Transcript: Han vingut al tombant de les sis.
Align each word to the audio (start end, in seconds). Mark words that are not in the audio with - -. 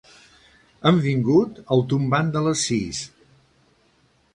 Han 0.91 1.01
vingut 1.03 1.61
al 1.77 1.85
tombant 1.95 2.35
de 2.37 2.45
les 2.49 2.65
sis. 2.71 3.07